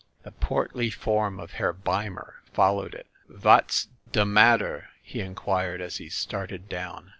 The 0.23 0.31
portly 0.31 0.89
form 0.89 1.39
of 1.39 1.51
Herr 1.51 1.73
Beimer 1.75 2.33
followed 2.51 2.95
it. 2.95 3.05
"Vat's 3.29 3.89
de 4.11 4.25
madder?" 4.25 4.89
he 5.03 5.19
inquired, 5.21 5.79
as 5.79 5.97
he 5.97 6.09
started 6.09 6.67
down. 6.67 7.09